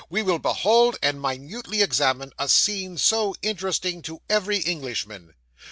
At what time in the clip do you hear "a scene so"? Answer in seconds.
2.39-3.35